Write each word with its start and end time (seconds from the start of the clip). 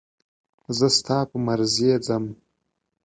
زه 0.77 0.87
ستا 0.97 1.17
په 1.29 1.37
مرضي 1.45 1.89
ځم. 2.05 2.23